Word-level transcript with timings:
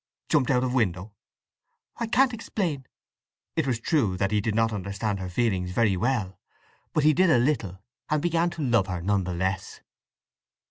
"Jumped 0.29 0.49
out 0.49 0.63
of 0.63 0.73
window?" 0.73 1.13
"I 1.97 2.07
can't 2.07 2.33
explain!" 2.33 2.87
It 3.55 3.67
was 3.67 3.79
true 3.79 4.17
that 4.17 4.31
he 4.31 4.41
did 4.41 4.55
not 4.55 4.73
understand 4.73 5.19
her 5.19 5.29
feelings 5.29 5.69
very 5.73 5.95
well. 5.95 6.39
But 6.91 7.03
he 7.03 7.13
did 7.13 7.29
a 7.29 7.37
little; 7.37 7.83
and 8.09 8.19
began 8.19 8.49
to 8.49 8.63
love 8.63 8.87
her 8.87 8.99
none 9.03 9.25
the 9.25 9.33
less. 9.35 9.81